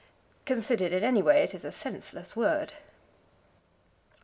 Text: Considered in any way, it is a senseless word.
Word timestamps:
Considered 0.45 0.93
in 0.93 1.03
any 1.03 1.21
way, 1.21 1.43
it 1.43 1.53
is 1.53 1.63
a 1.63 1.71
senseless 1.71 2.35
word. 2.35 2.73